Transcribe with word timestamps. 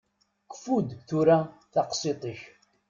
Kfu-d 0.51 0.89
tura 1.07 1.39
taqsiṭ-ik! 1.73 2.41